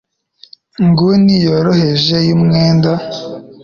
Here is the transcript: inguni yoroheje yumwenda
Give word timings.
inguni 0.81 1.33
yoroheje 1.45 2.15
yumwenda 2.27 2.91